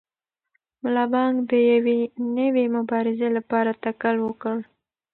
ملا 0.81 1.05
بانګ 1.13 1.35
د 1.51 1.53
یوې 1.71 1.99
نوې 2.37 2.65
مبارزې 2.75 3.29
لپاره 3.37 3.71
تکل 3.83 4.15
وکړ. 4.21 4.57